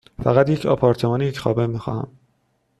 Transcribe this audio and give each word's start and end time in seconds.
فقط 0.23 0.49
یک 0.49 0.65
آپارتمان 0.65 1.21
یک 1.21 1.39
خوابه 1.39 1.67
می 1.67 1.79
خواهم. 1.79 2.11